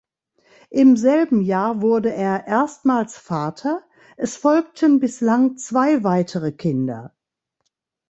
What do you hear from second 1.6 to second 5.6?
wurde er erstmals Vater, es folgten bislang